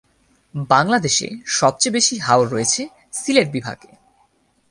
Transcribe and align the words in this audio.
বাংলাদেশে 0.69 1.27
সবচেয়ে 1.57 1.95
বেশি 1.97 2.15
হাওর 2.19 2.47
রয়েছে 2.49 2.81
সিলেট 3.13 3.47
বিভাগে। 3.51 3.91